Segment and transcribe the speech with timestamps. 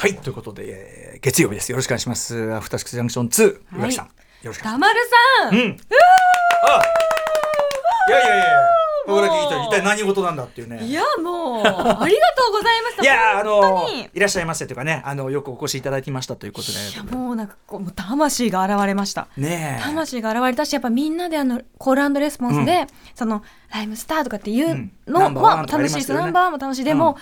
[0.00, 1.72] はいということで、えー月曜日です。
[1.72, 2.52] よろしくお願いします。
[2.54, 3.54] アフターシックスジャンクション2はい。
[3.78, 4.10] 宇垣さん、よ
[4.44, 5.00] ろしくお願いしたまる
[5.40, 5.76] さん、うん。
[6.62, 6.82] あ
[8.08, 8.44] いやいやいや
[9.08, 10.84] 僕だけ一体一体何事なんだっていうね。
[10.84, 11.62] いやもう。
[11.64, 13.02] ありがとうございます。
[13.02, 14.08] いやあのに。
[14.14, 16.78] いらっしゃいませというかねあのよくお越しいただきましたということで。
[16.78, 19.26] いやもうなんかこう魂が現れました。
[19.36, 19.82] ねえ。
[19.82, 22.86] 魂が現れたしやっぱみんなであのコールレスポンスで、
[23.16, 23.42] その
[23.72, 24.92] ライムスターとかっていううん。
[25.08, 26.84] のはとかあり楽しいナンバーワンも楽しい。
[26.84, 27.18] でも、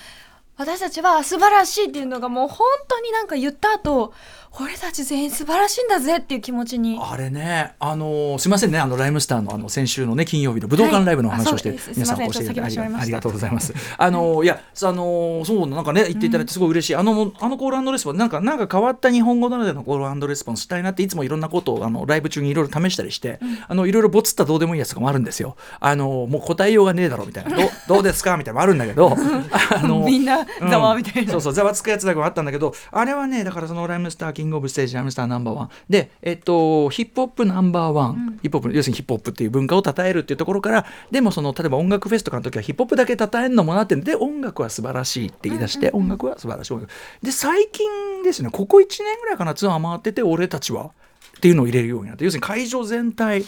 [0.58, 4.12] 私たちは素晴らしいっていうのがもう本当になんか言った後
[4.58, 6.98] 俺たち全員素晴らしいんだぜっていう気持ちに。
[6.98, 13.02] あれね、あのすみませんね、あのライムスターのあの先週のね金曜日の武道館ライブの話をして、はい皆さんすいませんお越しいただいてちょっと先走りました。
[13.02, 13.74] ありがとうございます。
[13.98, 14.46] あのい。
[14.46, 16.96] や、あのそうなんかね言っていただいてすごい嬉しい。
[16.96, 25.56] あのあのコールレスポンスなんかなんか変わった日本語ならでのコールレスポンスしたいなっていつもいろんなことをあのライブ中にいろいろ試したりして、あのいろいろボツったどうでもいいやつとかもあるんですよ。
[25.80, 29.12] あのもう答えようがねえだろみたいな、どうどうですかみたいなのもあるんだけど、
[29.76, 35.70] あのみんなざわみたいな、そうそうざわつくやつだけもあったんだけどあれはねだからそのライムスターキングオブステージライムスターナンバーワン。
[35.88, 46.76] でえっとヒップホップナンバーワン、ヒップホップ要するにヒップホップっていう文化を称えるっていうところからでもその例えば音楽フェスとかの時はヒップホップだけ称えるのもなってで音楽は素晴らしいって言い出して、音楽は素晴らしい
[47.24, 50.90] で最近ですねここ1年ぐらいかなツアー回ってて俺たちは
[51.36, 53.44] っていうのを入れるようになって要するに会場全体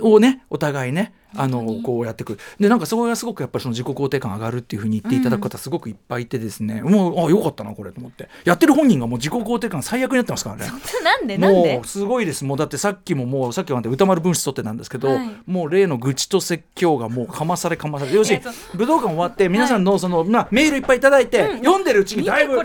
[0.00, 2.38] をねお互いねあのこうやってくる。
[2.58, 8.28] でなんかそれがすごくやっぱりその自己肯定感上がるっていうふうに言っていただく方すごくいっぱいいてですね、もうあよかったなこれと思って。
[8.44, 10.66] やってる本人がもう自己肯定感最悪になってますからね。
[11.02, 11.74] なんでなんで？
[11.74, 12.44] もうすごいです。
[12.44, 15.30] もうだってさっきももうさっきまで歌丸分室取ってなんですけど、はい。
[15.46, 21.58] もう例の愚痴と説教がもうかまされかまされ要するに武道館終わって皆さんのその、まあ、メールいっぱいいただいて、うん。
[21.58, 22.64] 読んでるうちにだいぶううん。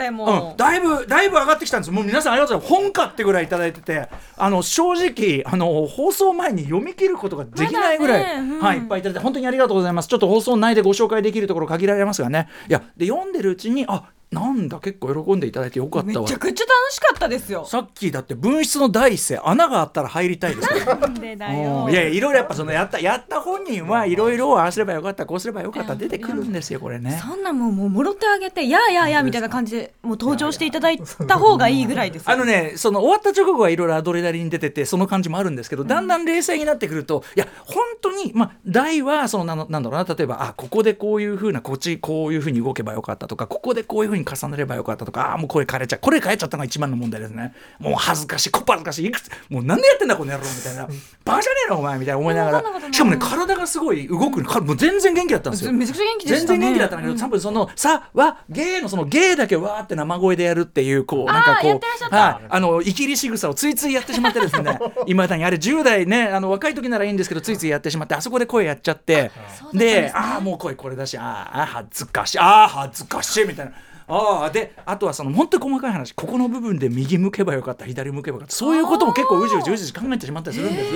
[0.57, 2.81] だいぶだいぶ上がってきたんですもう皆さんありがとうございます。
[2.83, 10.07] 本かってぐらいいただいててあの正直あの放送前に読み切ることができないぐらい、ねうんはい、いっぱいいただいて本当にありがとうございます。
[10.07, 12.47] ちょっと放送内でご紹介できるところ限られますがね。
[12.69, 16.21] いやで読んでるうちにあなんだ結構喜んでいただいてよかったわ。
[16.21, 17.65] めちゃくちゃ楽しかったですよ。
[17.65, 21.91] さっきだって分室の第一声穴があったら入りたいですからなんでだうよん。
[21.91, 27.21] いやいやいろいろやっぱそのやったやった本人はいろいろああすればよかったこうすればよかった出てくるんですよこれね。
[27.21, 32.23] そんなもうもうもろってあげてやあやあやあみたいな感じでもう登場していただいた方がいいぐらいです。
[32.25, 45.99] よあのねその終わった直後はいろいろアドレナリン出ててその感じもあるんですけどだんだん冷静になってくるといや本当にまあ大はそのなのなんだろうな例えばあここでこういうふうなこっちこういうふうに動けばよかったとかここでこういうふうに重ねればよかったとかあもうこれ変えちゃう。
[45.99, 47.53] これ変えちゃったのが一番の問題ですね。
[47.79, 48.51] もう恥ずかしい。
[48.51, 49.05] こっぱ恥ずかしい。
[49.07, 50.87] いくつもうなんでやってんだこの野郎みたいな。
[51.23, 52.91] バカじゃねえのお前みたいな思いながら。
[52.91, 55.71] しかもね体がすごい動くかもう全然元気だったんですよ。
[55.73, 56.59] めちゃくちゃ元気でしたね。
[56.59, 62.15] 全然元気だったんだけど、多分その「さ」は「ゲー」のその「ゲー」だけわーって生声でやるっていうこうなんかこう、た。
[62.15, 64.79] はい、あの生きり仕草をついついやってしまってですね。
[65.07, 69.31] いまだにあれ10代ねあの若い時ならいいんですけどついついやってしまってあそこで声やっちゃって。
[69.73, 73.71] でああもう声これだしあーあー恥ずかしいああ恥ずかしいみたいな。
[74.11, 80.91] ああであとはその本当に細かい話ここの部分で右向けばよかった左向けばよかったそういうことも結構うじうじうじうじ考えてしまったりするんです。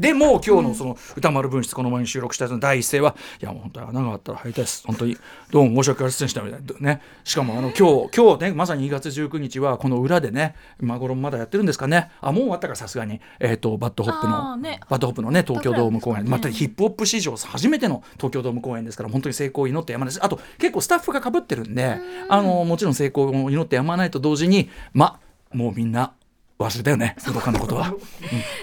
[0.00, 4.82] でもう今日のその宇多丸分室この前に収録したやつの第一声はいやもう本当に穴があったら入りたいです。
[4.84, 5.16] 本当に
[5.52, 6.94] どうも申し訳ありませんでしたみたいな。
[6.94, 7.02] ね。
[7.22, 12.10] しかもあの今日今日ねまさに2月19日はこの裏でね今頃まだやってるんですかね。
[12.20, 13.20] あもう終わったからさすがに。
[13.38, 14.32] えっ、とバッドホップの、
[14.88, 16.30] バッドホップのね東京ドーム公演、ね。
[16.30, 25.18] またヒップホップ史上初めての東京ドーム公演ですから本当に成功を祈ってやまないですあと結構スタッフがかぶってるんであのもちろん成功を祈ってやまないと同時にま
[25.52, 26.12] もうみんな
[26.58, 27.94] 忘れたよね武道館のことは。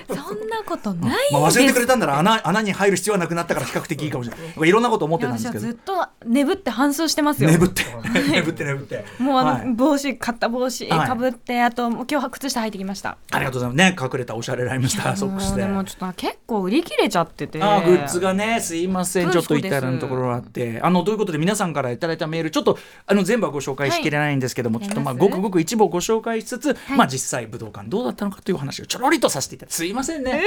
[0.08, 4.48] そんなことないまあ、忘れてくれたんなら穴穴に入る必要はなくなったから比較的いいかもしれない。
[4.56, 5.60] 僕いろんなこと思ってたんですけど。
[5.60, 7.50] ずっと眠って反芻してますよ。
[7.50, 7.84] 眠って
[8.32, 9.06] 眠って眠って。
[9.20, 9.74] もうあの、はい。
[9.74, 11.08] 帽子買った帽子はい。
[11.08, 13.18] かぶって、あと今日は靴下履いてきました。
[13.32, 13.78] ありがとうございます。
[13.78, 17.62] ね隠れたおしゃれライムスターソックスででもちょっと結構売り切れちゃってて。
[17.62, 19.28] あーグッズがねすいません。
[19.28, 20.80] うんちょっとそうです至らぬところがあって。
[20.82, 22.78] あのということで皆さんからいただいたメールちょっと
[23.08, 24.88] あの全部はご紹介しきれないんですけども、はい。
[24.88, 26.98] ちょっとまあごくごく一部をご紹介しつつ、はい。
[26.98, 29.76] まあ実際武道館どうだったのかという話をちょろりとさせていただいて。
[29.76, 30.43] すいませんね、うん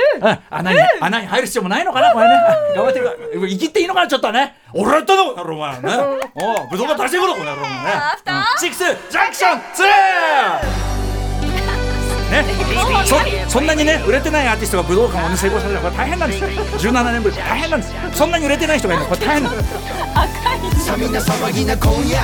[0.51, 2.35] 穴に、穴に入る必要もないのかなこれね。
[2.75, 3.17] 頑張ってるから
[3.49, 4.57] 生きっていいのかなちょっとね。
[4.73, 5.93] 俺やったのお前ね。
[6.35, 7.67] おう武道館足していくのこの野ね。
[8.59, 10.97] シックスジャンクション 2!
[12.31, 12.45] ね、
[13.47, 22.19] そそんなにね売れてないアーティストが武道館を、ね、成功させるのはこれ大変なんですよ17年ぶり大変なんですそんなに売れてない人がいるのこれ大変なんですさあみんな騒ぎな今夜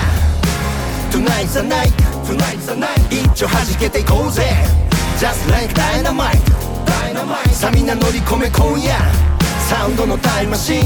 [1.13, 1.93] Tonight's the night
[2.25, 4.43] Tonight's the night 一丁弾けていこうぜ
[5.19, 6.62] Just like Dynamite
[7.53, 8.93] さあみんな乗り込め今夜。
[9.69, 10.83] サウンドのタイムマシン。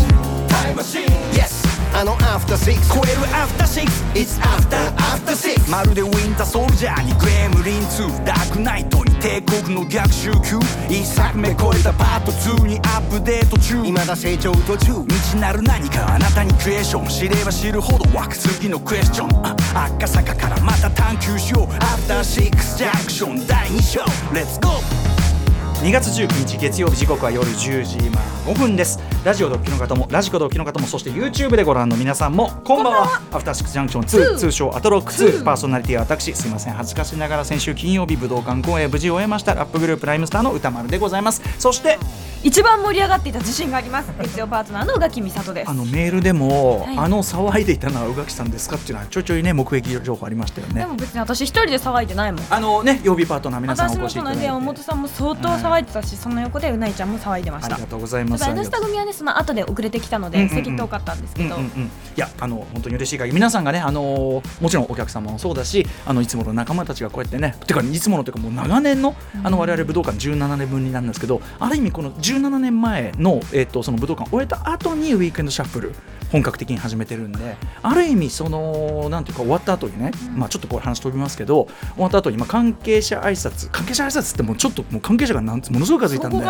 [0.48, 1.04] タイムマシン。
[1.32, 2.94] Yes あのアフターシックス。
[2.94, 4.04] 超えるアフターシックス。
[4.14, 10.58] It's after after six まるでウィンターソルジャーにグレムリン2ダークナイトに帝国の逆襲級。
[10.90, 13.82] 一作目超えたパート2にアップデート中。
[13.82, 14.92] 未だ成長途中。
[15.08, 19.46] 未知なる何かあなたにクエスチョン知れば知るほど湧く次のクエスチョン。
[19.46, 19.56] あ
[19.96, 21.74] 赤坂からまた探求しよう。
[21.82, 24.00] アフターシックスジャンクション第2章。
[24.34, 25.05] レッツゴー
[25.82, 29.15] 2月19日月曜日時刻は夜10時今5分です。
[29.26, 33.20] ラジオドッキの方もラジコドッキの方もそして YouTube でご覧の皆さんもこんばんは。
[33.32, 36.74] アフターシックスジャンクション2通称アトロック2パーソナリティは私すいません。
[36.74, 39.54] 恥ずかしながら先週金曜日武道館公演無事終えました。
[39.54, 41.42] ラップグループライムスターの歌丸でございます。
[41.58, 41.98] そして
[42.44, 46.96] 一番盛り上がっていた自信があります月曜パートナーの宇垣美里ですあのメールでも、はい。
[46.98, 50.82] あの騒いでいたのは宇垣さんですかっていうのはちょいちょいね目撃情報ありましたよね。
[50.82, 52.44] でも別に私一人で騒いでないもん。
[52.48, 54.36] あのね曜日パートナー皆さんお私越しいただいて。
[54.36, 57.74] もそうなんで山本さんも相当騒いでたし、その横でうないちゃんも騒いでました。
[57.74, 58.44] ありがとうございます。
[58.44, 75.94] ただ N スタ組はねその後で遅れてきたので、席遠かったんですけど、うんうんうん、いやあの本当に嬉しい限り皆さんがねあのーもちろんお客様もそうだしあのいつもの仲間たちがこうやってねてかいつものというかもう長年のあの我々武道館17年分になるんですけどある意味この17年前の,、えっとその武道館を終えた後にウィークエンドシャッフル
[76.32, 86.44] 本格的に始めてるんである意味そのなんていうか終わった後にね、まあちょっとこれ話飛びますけど終わった後にまあ関係者挨拶関係者挨拶ってもうちょっともう関係者がなんつものすごい数いたんでね。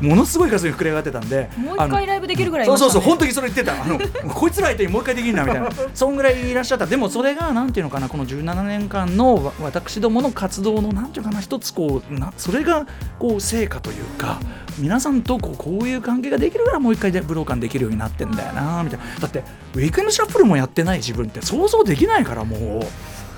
[0.00, 3.82] ものすごい数に膨れ上がってたんでもう一回ライブできるぐらいいそうそうそう本当にそれ言ってた。
[3.82, 3.98] あの
[4.34, 5.68] こいつら相手にもう一回できるなみたいな。
[5.94, 6.86] そんぐらいいらっしゃった。
[6.86, 12.86] でもそれがなんていうのかなこの17年間のわ私どもの活動のなんていうかな一つこうなそれが
[13.18, 14.38] こう成果というか
[14.78, 19.42] 皆さんとこうこういう関係ができるからもう一回で武道館できるようになってんだよなみたいなだって
[19.74, 22.82] ウィークエンドシャッフルもやってない自分って想像できないからもう。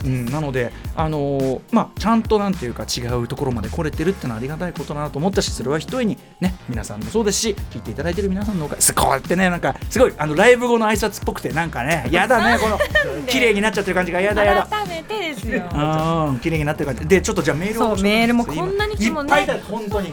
[0.04, 12.78] うん、なので、あのーまあ、ちゃんとなんていうか違うところまで来れてるってのはありがたいことだなと思ったしそれはひとえにね皆さんもそうですし聞いていただいてる皆さんのおかげすこうやってねなんかすごいあのライブ後の挨拶っぽくてなんかね やだねこの
[13.26, 14.66] 綺麗になっちゃってる感じがやだやだ。
[14.66, 15.62] 改めてですよ。
[15.72, 17.06] うん綺麗になってる感じ。
[17.06, 20.12] でちょっとじゃあメールをそうメールもこんなに来てもねいっぱいだ本当に。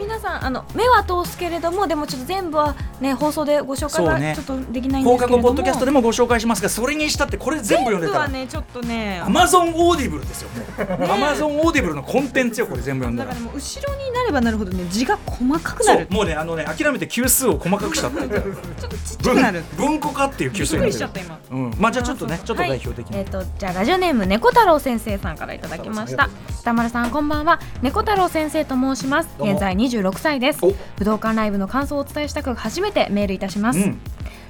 [0.00, 4.30] 皆さんあの目は通すけれどもでもちょっと全部はね放送でご紹介そうね。
[4.30, 5.48] はちょっとできないんで放課すけれども。
[5.48, 10.48] 後ポッドキャストでもご紹介しますがそれにしたってこれ全部読んで全部はねちょっとねアマゾンオーディブルですよ。
[10.88, 16.06] アマゾンオーディブルのコンテンツよこれ全部読んだだかららもう後ろになればなるほどね字が細かくなる。
[16.06, 19.62] そうもうねあのね諦めて級数を細かくしたってちょっとちっちゃくなる。
[19.76, 21.20] 文文庫化っていう級数になっる。
[21.50, 26.30] うん、まあじゃあちょっとねちょっと代表的に、はい、えっ、とじゃあラジオネーム猫太郎先生さんからいただきました。
[26.62, 27.60] 歌丸さんこんばんは。
[27.82, 29.28] 猫太郎先生と申します。
[29.38, 30.64] 現在26歳です。
[30.64, 30.72] お。
[30.96, 34.00] 武道館ライブの感想をお伝えしたく初めてメールいたします、うん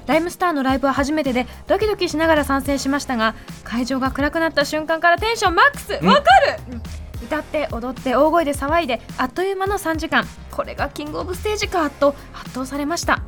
[0.09, 6.07] ライムスターのライブは初めてでドキドキしながら参戦しましたが会場が暗くなった瞬間からテンションマックスわ、うん。
[6.07, 6.81] かる、うん
[7.21, 10.25] 歌って踊って大声で騒いであっという間の3時間。
[10.51, 13.21] これがキングオブステージかと圧倒されました。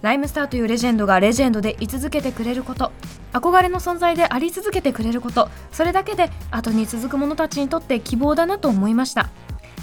[0.00, 2.90] ライムスターというレジェンドがレジェンドで居続けてくれること。
[3.34, 5.50] 憧れの存在であり続けてくれること。
[5.72, 9.28] それだけで後に続く者たちにとって希望だなと思いました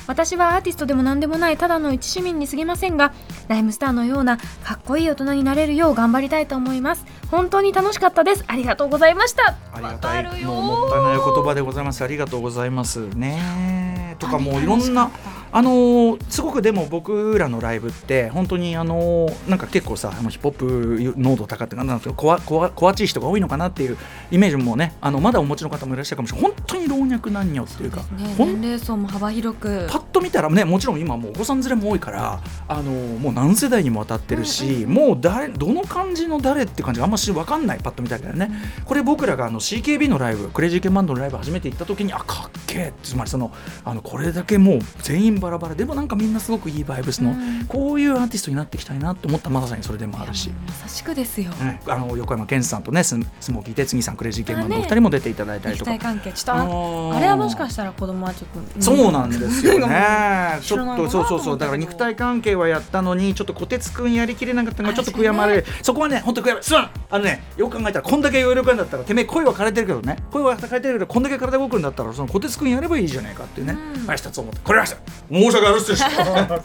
[0.07, 3.13] 私はアーティストでも何でもないただの一市民に過ぎませんが
[3.47, 7.05] ライムスターのようなかっこいい大人になれるよう頑張りたいと思います。
[7.31, 8.43] 本当に楽しかったです。
[8.47, 9.55] ありがとうございました。
[9.73, 12.03] ありがたいもうもったいない言葉でございます。
[12.03, 13.07] ありがとうございます。
[13.09, 15.11] ねとかもういろんな
[15.57, 23.97] あのーすごくでも僕らのライブって本当にあのーなんか結構さヒップホップ濃度高くてなんですけどこわこわこわちい人が多いのかなっていう
[24.31, 26.51] イメージもねあのまだお持ちの方もいらっしゃるかもしれない。
[26.51, 28.01] 本当に老若男女っていうか。
[28.01, 28.35] ね。
[28.37, 29.87] 年齢層も幅広く。
[29.89, 38.49] パッと見たらねもちろん今もうお子さん連れも多いからあのもう何世代にもわたってるし、もう誰どの感じの誰って感じがあんまし分かんないパッと見たけどね、
[38.85, 43.51] これ僕らがあの CKB のライブクレイジーケンバンドのライブ初めて行った時にあかっけえつまりその
[43.83, 47.65] あのこれだけもう全員バラバラでもなんかみんなすごくいいバイブスの、うん。
[47.67, 50.49] こういうアーティストになっていきたいなと思ったまさにそれでもあるし。
[50.49, 51.51] まさしくですよ。
[51.51, 55.91] ねあの横山健さんとねススモーキー哲さんクレイジーケンバンドのお二人も出ていただいたりとか。
[55.91, 56.31] 肉体関係。
[56.33, 59.95] ちょっとあれはもしかしたら子供はちょっと、そうなんですよね。
[60.61, 61.57] ちょっとそうそうそう。
[61.57, 65.65] だから肉体関係はやったのにちょっと小鉄くんやりきれなかったのがちょっと悔やまれる。
[65.81, 66.63] そこはね本当悔やまれる。
[66.63, 70.17] すまんあのねよく考えたらこんだけ余力あるんだったらてめえ声は枯れてるけどね。
[70.31, 73.77] 声は枯れてるけどこんだけ体動くんだったらその小鉄くんやればいいじゃないかっていうね。
[73.95, 74.07] うん。
[74.07, 76.09] はい一つ思ってこれは申し訳ありませんでした。
[76.19, 76.55] うん。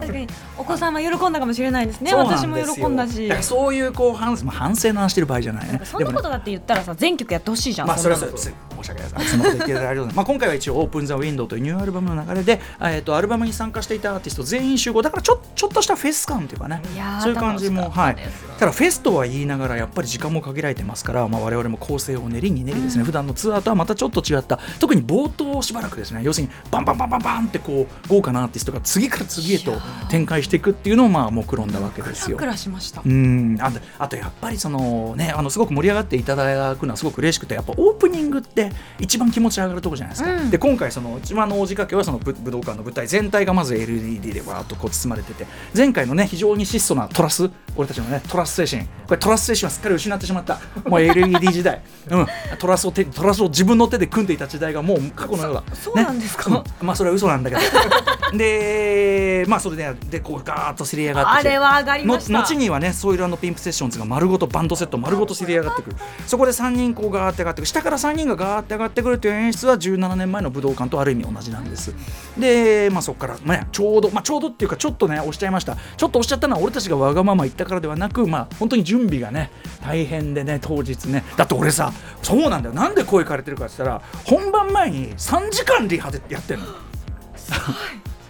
[0.00, 0.26] 確かに
[0.56, 2.14] お子さんは喜んだかもしれないですね。
[2.14, 3.30] 私も喜んだし。
[3.42, 5.80] そういうこう反まあ反省の話してる場合じゃないね。
[5.84, 9.40] そんなことだって言ったらさ全曲やってほしいじゃんまあそれはそうです申し訳ないですそん。
[9.40, 15.02] なこと言っていただ まあ今回は一応「オープン・ザ・ウィンドウ」というニューアルバムの流れで、えー、とアルバムに参加していたアーティスト全員集合。
[15.02, 16.82] だからちょちょっとしたフェス感というかね。
[17.20, 18.16] そういう感じもはいっ
[18.58, 29.72] ただフェスとは言いながらからやっぱり時間も限られてますから、まあ、我々も構成を練りに練りですね、普段のツアーとはまたちょっと違った特に冒頭しばらくですね要するにバンバンバンバンバンってこう豪華なアーティストが次から次へと
[30.10, 32.38] 展開していくっていうのをまあ目論んだわけですよ。
[32.56, 33.02] しました。
[33.04, 33.58] うん。
[33.60, 40.50] あとあとやっぱりそのねあのすごく盛り上がっていただくのはすごく嬉しくてやっぱオープニングって一番気持ち上がるところじゃないですか、うん。
[40.50, 48.88] で今回その一番の大仕掛けはその武武道館の舞台全体がまず LED でわーっとこう包まれてて前回のね非常に質素なトラス俺たちのねトラス精神。
[49.06, 49.78] これトラス精神はす。
[49.78, 50.58] っかり失ってしまった。
[50.86, 51.80] もう LED 時代、
[52.10, 52.26] うん、
[52.58, 56.50] トラスを手トラスを自分の手で組んでいた時代がもう過去のようだそうなんですか？
[56.50, 56.62] ね。
[56.80, 56.86] うん。
[56.86, 57.62] まあそれは嘘なんだけど。
[58.36, 62.32] でまあそれででこうガーッとせり上がってあれは上がりました。
[62.32, 65.90] の後にはねソイルピンプセッションズが丸ごとバンドセット丸ごとせり上がってく。
[65.90, 65.96] る
[66.26, 67.64] そこで3人こうガーって上がってく。
[67.64, 71.94] る下から3人がガーって上がってくるという演出は17年前の武道館とある意味同じなんです。
[72.38, 75.76] でまあそこから、ね、ちょうどまあちょうどっていうかちょっとね押しちゃいました。
[75.96, 79.43] ちょっと押しちゃったのは俺たちがわがまま言ったからではなくまあ本当に準備がね
[79.82, 81.24] 大変でね当日ね。
[81.36, 82.74] だって俺さそうなんだよ。
[82.74, 86.66] なんで声かれてるかって言ったら本番前に3時間リハでやってんの。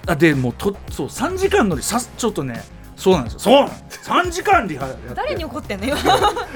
[0.06, 2.62] あでもうとそう3時間のりさちょっとね
[2.96, 3.38] そうなんですよ。
[3.40, 4.10] そうなんです。
[4.10, 5.14] 3時間リハやって。
[5.14, 5.86] 誰に怒ってんの？
[5.86, 5.96] よ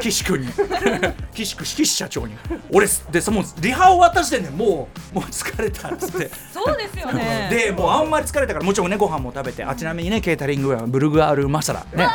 [0.01, 0.49] 岸君に。
[1.35, 2.37] 岸君岸社長に。
[2.73, 6.31] 俺でさもうリハ終わった時点でもうもう疲れたっつって。
[6.53, 7.49] そうですよね。
[7.51, 9.65] でもうあんまり疲れたからもちろんねご飯も食べて。
[9.65, 11.85] あちなみにねケータリングはブルグアールマサラ。
[11.95, 12.09] ね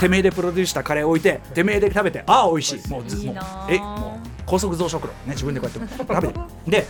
[0.00, 2.88] てめえでプロデュースしたカレー置いててめえで食べてああ美味しい。
[2.88, 3.36] もうずもう
[3.68, 5.08] えもう高速増殖炉。
[5.08, 6.40] ね自分でこうやって食べて。
[6.66, 6.86] で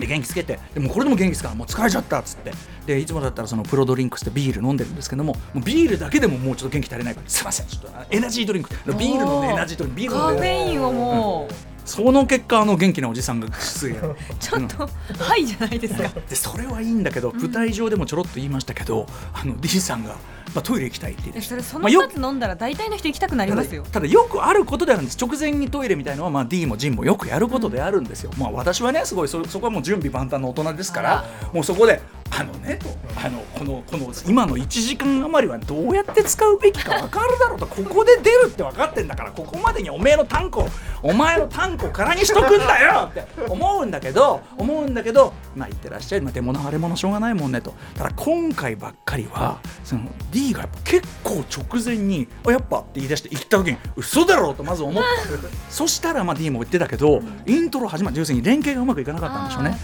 [0.00, 0.58] で元気つけて。
[0.74, 1.54] でもこれでも元気つか？
[1.54, 2.52] もう疲れちゃったっつって。
[2.86, 7.28] でいつもだったらそのプロドリンクスってビール飲んでるんですけどももうビールだけでももうちょっと元気足りないから。
[7.28, 7.66] すいません。
[7.66, 8.70] ちょっとあエナジードリンク。
[8.70, 11.54] ビールのねエナジードリンクビールカフのねェインをもう。
[11.84, 13.96] その結果あの元気なおじさんが出演
[14.38, 16.08] ちょっとはいじゃないですか。
[16.28, 20.14] でそれはいいんだけど舞台上でもちょろっと言いましたけど、あの D さんが、
[20.54, 23.84] まあ、トイレ行きたいって言っそれそのまあよ2つ飲んだら大体の人行きたくなりますよ。
[23.90, 25.18] ただよくあることであるんです。
[25.20, 31.24] 直前にトイレみたいのは、まあ、D も J もよくやることであるんですよ、まあ私はねすごいそそこはもう準備万端の大人ですから。
[31.52, 32.00] もうそこで
[32.40, 40.66] あのねとあのこのこの今の1時間余りはどうやって使うべきか分かるだろうとここで出るって分かってんだからここまでにおめえのタンコ
[41.02, 47.74] お前のタンコ空にしとくんだよって思うんだけど思うんだけどまあ言ってらっしゃい、まあ、手物腫れ物しょうがないもんねと。
[47.94, 55.10] ただ今回ばっかりはその D がやっぱ結構直前に「あやっぱ」って言い出して言った時に嘘だろうとまず思った。
[55.70, 59.78] そしたらまあ D も言ってたけど、イントロ始まって要するに連携がうまくいかなかったんでしょうね。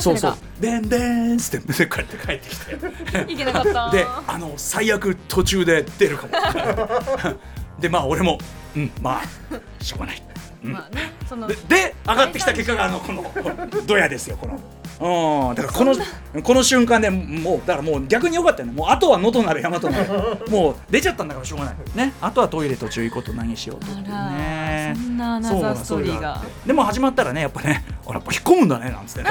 [0.00, 3.32] そうそうそでんでんっつってこうやって帰ってきて。
[3.32, 3.90] いけなかった。
[3.90, 7.38] であの最悪途中で出るかも。
[7.80, 8.38] でまあ俺も
[8.76, 10.22] うんまあしょうがない、
[10.64, 10.72] うん。
[10.72, 13.32] まあねそのでで上がってきた結果があのこの
[13.86, 14.60] ドヤですよこの。
[15.00, 18.72] うん、だからこのこの瞬間でもうだからもう逆に良かったよね。
[18.72, 20.08] もうあとは野となる山となる
[20.50, 21.74] もう出ちゃったんだからしょうがない。
[21.94, 22.12] ね。
[22.20, 24.94] あとはトイレ途中行くこと何しようとってね。
[24.94, 26.40] らそんなアナザーストーリーが。
[26.66, 29.30] でも始まったらねやっぱねあやっぱ引っ込むんだねなんつって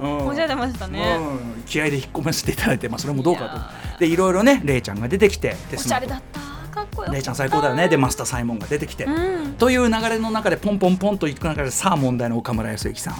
[0.00, 0.08] うん。
[0.26, 1.16] もじゃ出ましたね。
[1.18, 3.98] うん、気合で引っ込ませていただいて、まあ、それもどうかと。
[4.00, 6.40] でいろいろねレイちゃんが出てきてでおしゃれだった。
[6.72, 7.88] かっこちゃん最高だよね。
[7.88, 9.52] でマスターサイモンが出てきて、うん。
[9.54, 13.14] という流れの中でポンポンポンといく中でさあ問題の岡村康之さん。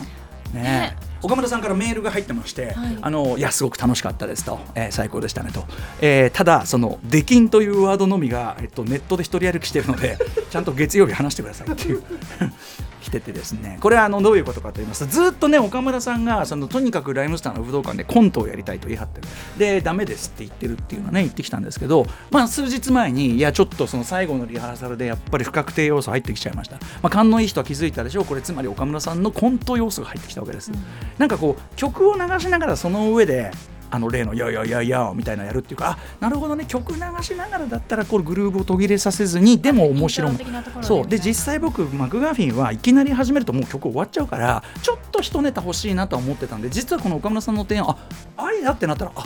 [0.55, 0.63] ね。
[0.63, 2.99] ね岡村さんからメールが入ってまして、はい。
[3.01, 5.65] あのいやすごく楽しかったですと、えー最高でしたねと、
[6.01, 10.19] えーただその「出禁」というワードのみが、えっと、ネットで一人歩きしてるので
[10.51, 12.03] ちゃんと月曜日話してくださいっていう
[13.03, 13.79] 来ててですね。
[13.81, 15.05] これはあのどういうことかと言います。
[15.05, 19.29] とずっとね岡村さんがそのとにかくライムスターの武道館でコントをやりたいと言い張ってる。
[19.59, 28.25] でダメですって言ってるっていうのはね言ってきたんですけど、まあ、数日前にいやちょっとその最後のリハーサルでやっぱり不確定要素入ってきちゃいました、まあ、勘のいい人は気づいたでしょう。
[28.25, 30.71] これつまり岡村さんのコント要素が入ってきたわけです、
[31.19, 33.51] なんかこう曲を流しながらその上で
[33.91, 36.65] あの例の「やややや」みたいなのやるっていうかあなるほどね。
[36.67, 40.33] 曲流しながらだったらこれグルーブを途切れさせずにでも面白い。
[40.81, 41.07] そう。
[41.07, 47.97] で実際僕マクガフィンはいきなり始めるともう曲終わっちゃうからちょっと一ネタ欲しいなとは思ってたんで実はこの岡村さんの提案あ
[48.39, 49.25] ありだってなったらあ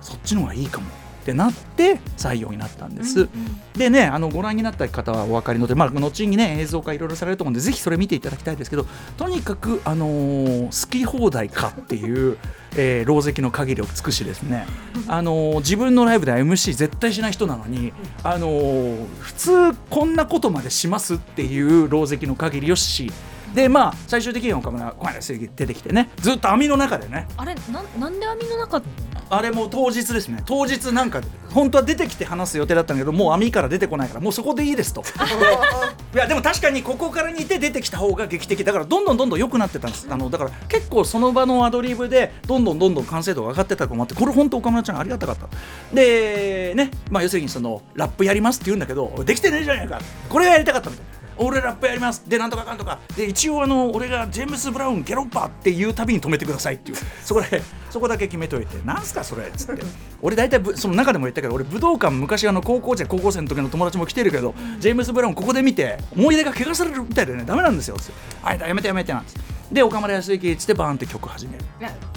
[0.00, 0.86] そっちの方がいいかも
[1.24, 3.30] ってなって採用になったんです、
[3.78, 8.84] でねあのご覧になった方はお分かりので、まあ、後にね映像化いろいろされると思うんでぜひそれ見ていただきたいですけど
[9.16, 12.36] とにかく、あのー好き放題かっていう、
[12.76, 14.66] えー、狼藉の限りを尽くしですね、
[15.08, 19.50] あのー自分のライブでは MC 絶対しない人なのに、あのー普通
[19.88, 23.10] こんなことまでしますっていう狼藉の限りをし。
[23.54, 27.28] でまあ最終的には岡村小林正義出てきてねずっと網の中でね。
[27.36, 28.82] あれなんなんで網の中
[29.30, 30.42] あれも当日ですね。
[30.46, 31.20] 当日なんか
[31.52, 35.02] 本当は出てきて話す予定だったんだけどもう網から出てこないからもうそこでいいですと。
[36.14, 40.06] いやでも確かにここから似て出てきた方が劇的だからどんどんどんどん良くなってたんです。
[40.10, 45.48] あのだから結構その場のアドリブでどんどんどんどん完成度が上がってたと思ってこれ本当岡村ちゃんありがたかった。
[45.94, 50.00] でねまあ要するにそのラップやりますって言うんだけどできてねえじゃないか。
[50.28, 52.28] これがやりたかったみたいな俺ラップやります。
[52.28, 52.98] でなんとかかんとか。
[53.16, 56.96] で一応あの俺がジェームス・ブラウンゲロッパーっていうたびに止めてくださいっていう。
[57.22, 58.78] そこでそこだけ決めといて。
[58.84, 59.82] なんすかそれっつって。
[60.22, 67.44] 俺大体ぶその中でも言ったけど俺武道館昔あの高校生高校生の時の友達も来てるけどジェームス・ブラウンここで見て思い出が怪我されるみたいでね。
[67.44, 67.96] ダメなんですよ。
[67.96, 68.12] つって。
[68.42, 69.40] あやめてやめてなんつって
[69.74, 71.64] で岡村康之っつってバーンって曲始める。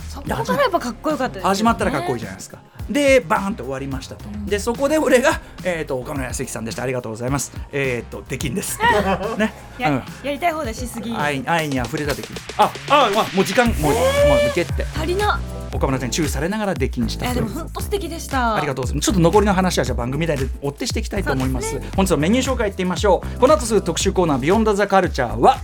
[0.08, 1.42] そこからやっぱかっこよかったね。
[1.44, 2.60] 始まったらかっこいいじゃないですか。
[2.88, 6.84] でバーンと終わりましたと、でそこで俺が、えー、と岡村康之さんでした。
[6.84, 7.52] ありがとうございます。
[7.72, 8.80] えっ、とできんです
[9.38, 10.04] ね、や,、うん。
[10.24, 13.94] やりたい放題しすぎ愛愛に溢れたできんああまあもう時間もう,、もう
[14.50, 14.86] 抜けって。
[14.96, 15.40] 足りな。
[15.74, 17.26] 岡村さんに注意されながらできんした。
[17.26, 18.56] いやでも本当素敵でした。
[18.56, 19.06] ありがとうございます。
[19.06, 21.72] ちょっと残りの話はじゃあ番組内で追ってしていきたいと思います。
[21.72, 23.40] そうで本日はメニュー紹介いってみましょう。
[23.40, 25.60] この後すぐ特集コーナービヨンドザカルチャーは。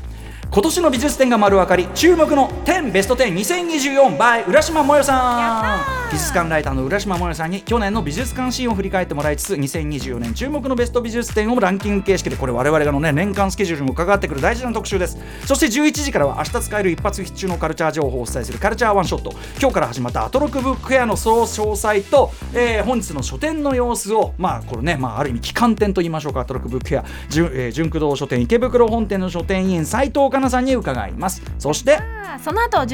[0.53, 6.03] 今年の美術展が丸分かり注目の10ベスト102024 by 浦島もよさん。
[6.11, 15.17] 美術館ライターの浦島もよさんに去年の美術館シーンを振り返ってもらいつつ2024年注目のベスト美術展をランキング形式でこれ我々がのね年間スケジュールにも関わってくる大事な特集です。
[15.47, 19.31] そして11時からは明日使える一発必中のカルチャー情報をお伝えするカルチャーワンショット。
[19.59, 27.05] 今日から始まったアトロクブックフェアの総詳細と、えー本日の書店の様子をまあこれね、まあ、ある意味旗艦店と言いましょうかアトロクブックフェア。
[27.29, 31.41] 純,、えー純駆動書店池袋本店の書店員斉藤かなさんに伺います。
[31.59, 31.99] そして
[32.43, 32.85] その後11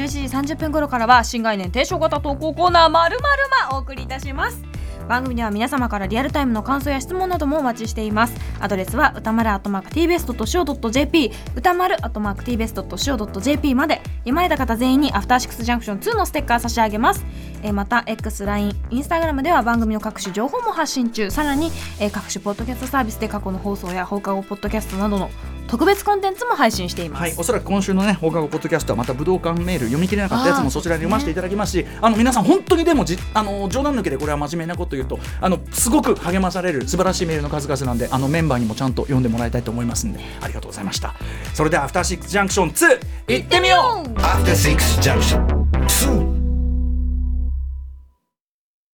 [0.44, 4.70] 時30分頃からは新概念提唱型投稿コーナーまるまるまお送りいたします。
[5.10, 8.34] 番組では皆様からリアルタイムの感想や質問などもお待ちしています。
[8.60, 17.26] アドレスは歌丸アットマーク tbest.co.jp 歌丸アットマーク tbest.co.jp まで読まれた方全員にアフターシックスジャンクション2のステッカー差し上げます。
[17.64, 21.28] えまた X、LINE、Instagram では番組の各種情報も発信中。
[21.30, 25.28] さらに、え各種ポッドキャストサービスで過去の放送や放課後ポッドキャストなどの
[25.70, 41.14] 特別コンテンツも配信しています、はい、おそらく今週のね放課後ポッドキャストはまた武道館メール読み切れなかったやつもそちらに読ませていただきますしあの皆さん本当にでもじあの冗談抜けでこれは真面目なこと言うとあのすごく励まされる素晴らしいメールの数々なんであのメンバーにもちゃんと読んでもらいたいと思いますんでありがとうございました。
[41.54, 44.08] それではアフターシックスジャンクション2行ってみよう。
[44.18, 45.46] After Six Junction
[45.86, 46.39] 2